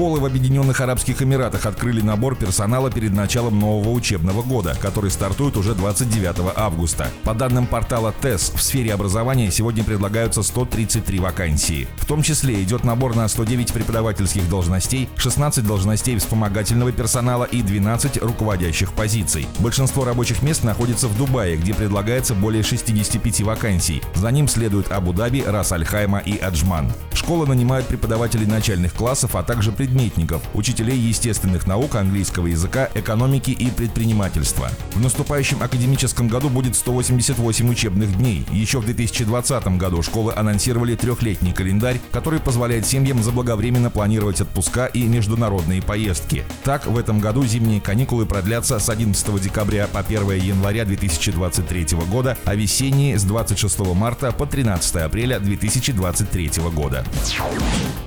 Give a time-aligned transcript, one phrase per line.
[0.00, 5.58] Школы в Объединенных Арабских Эмиратах открыли набор персонала перед началом нового учебного года, который стартует
[5.58, 7.08] уже 29 августа.
[7.22, 11.86] По данным портала ТЭС, в сфере образования сегодня предлагаются 133 вакансии.
[11.96, 18.22] В том числе идет набор на 109 преподавательских должностей, 16 должностей вспомогательного персонала и 12
[18.22, 19.46] руководящих позиций.
[19.58, 24.00] Большинство рабочих мест находится в Дубае, где предлагается более 65 вакансий.
[24.14, 26.90] За ним следуют Абу-Даби, Рас-Аль-Хайма и Аджман.
[27.30, 33.70] Школа нанимает преподавателей начальных классов, а также предметников, учителей естественных наук, английского языка, экономики и
[33.70, 34.68] предпринимательства.
[34.94, 38.44] В наступающем академическом году будет 188 учебных дней.
[38.50, 45.04] Еще в 2020 году школы анонсировали трехлетний календарь, который позволяет семьям заблаговременно планировать отпуска и
[45.04, 46.42] международные поездки.
[46.64, 52.36] Так, в этом году зимние каникулы продлятся с 11 декабря по 1 января 2023 года,
[52.44, 57.04] а весенние с 26 марта по 13 апреля 2023 года.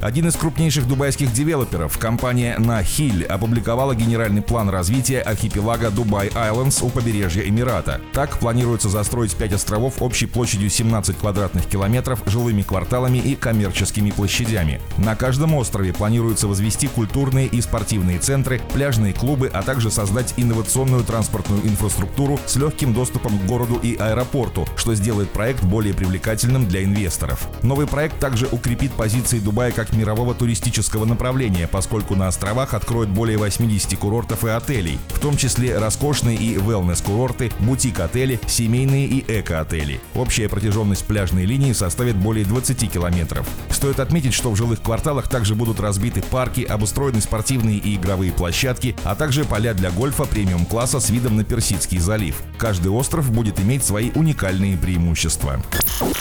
[0.03, 6.89] Один из крупнейших дубайских девелоперов, компания Nahil, опубликовала генеральный план развития архипелага Дубай Айлендс у
[6.89, 8.01] побережья Эмирата.
[8.11, 14.81] Так планируется застроить 5 островов общей площадью 17 квадратных километров жилыми кварталами и коммерческими площадями.
[14.97, 21.05] На каждом острове планируется возвести культурные и спортивные центры, пляжные клубы, а также создать инновационную
[21.05, 26.83] транспортную инфраструктуру с легким доступом к городу и аэропорту, что сделает проект более привлекательным для
[26.83, 27.47] инвесторов.
[27.61, 33.37] Новый проект также укрепит позиции Дубая как мирового туристического направления, поскольку на островах откроют более
[33.37, 39.99] 80 курортов и отелей, в том числе роскошные и wellness-курорты, бутик-отели, семейные и эко-отели.
[40.15, 43.47] Общая протяженность пляжной линии составит более 20 километров.
[43.69, 48.95] Стоит отметить, что в жилых кварталах также будут разбиты парки, обустроены спортивные и игровые площадки,
[49.03, 52.35] а также поля для гольфа премиум-класса с видом на Персидский залив.
[52.57, 55.61] Каждый остров будет иметь свои уникальные преимущества.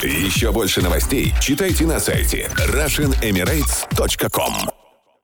[0.03, 4.72] Еще больше новостей читайте на сайте RussianEmirates.com